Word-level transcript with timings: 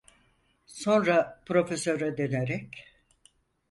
Sonra 0.65 1.41
profesöre 1.45 2.17
dönerek: 2.17 2.85